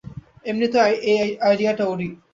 এমনিতেও 0.45 0.81
আইডিয়াটা 1.47 1.83
ওরই। 1.87 2.09